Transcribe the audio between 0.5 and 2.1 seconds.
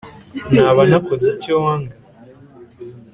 Naba nakoze icyo wanga